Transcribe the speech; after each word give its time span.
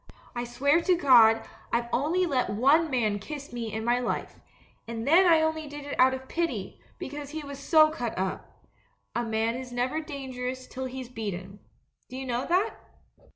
I 0.35 0.45
swear 0.45 0.81
to 0.81 0.97
God 0.97 1.47
I've 1.71 1.87
only 1.93 2.25
let 2.25 2.49
one 2.49 2.89
man 2.89 3.19
kiss 3.19 3.53
me 3.53 3.71
in 3.71 3.85
my 3.85 3.99
life— 3.99 4.39
and 4.87 5.07
then 5.07 5.27
I 5.31 5.41
only 5.43 5.67
did 5.67 5.85
it 5.85 5.95
out 5.99 6.15
of 6.15 6.27
pity, 6.27 6.79
because 6.97 7.29
he 7.29 7.43
was 7.43 7.59
so 7.59 7.91
cut 7.91 8.17
up. 8.17 8.65
A 9.13 9.23
man 9.23 9.53
is 9.53 9.71
never 9.71 10.01
dan 10.01 10.31
gerous 10.31 10.67
till 10.67 10.85
he's 10.85 11.07
beaten. 11.07 11.59
Do 12.09 12.17
you 12.17 12.25
know 12.25 12.47
that?' 12.47 12.79